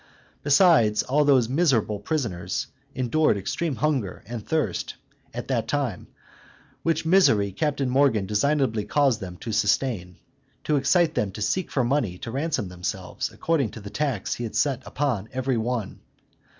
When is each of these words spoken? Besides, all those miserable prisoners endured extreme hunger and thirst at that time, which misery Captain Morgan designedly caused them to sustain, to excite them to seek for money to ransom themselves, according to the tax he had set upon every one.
Besides, 0.41 1.03
all 1.03 1.25
those 1.25 1.47
miserable 1.47 1.99
prisoners 1.99 2.65
endured 2.95 3.37
extreme 3.37 3.75
hunger 3.75 4.23
and 4.25 4.43
thirst 4.43 4.95
at 5.31 5.47
that 5.49 5.67
time, 5.67 6.07
which 6.81 7.05
misery 7.05 7.51
Captain 7.51 7.87
Morgan 7.87 8.25
designedly 8.25 8.83
caused 8.85 9.19
them 9.19 9.37
to 9.37 9.51
sustain, 9.51 10.17
to 10.63 10.77
excite 10.77 11.13
them 11.13 11.31
to 11.33 11.41
seek 11.43 11.69
for 11.69 11.83
money 11.83 12.17
to 12.17 12.31
ransom 12.31 12.67
themselves, 12.67 13.29
according 13.31 13.69
to 13.69 13.79
the 13.79 13.91
tax 13.91 14.33
he 14.33 14.43
had 14.43 14.55
set 14.55 14.81
upon 14.87 15.29
every 15.33 15.57
one. 15.57 15.99